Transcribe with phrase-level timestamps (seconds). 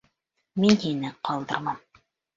[0.63, 1.81] Мин һине ҡалдырмам.